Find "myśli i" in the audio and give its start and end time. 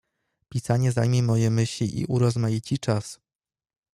1.49-2.05